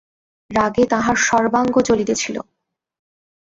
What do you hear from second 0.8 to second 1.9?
তাঁহার সর্বাঙ্গ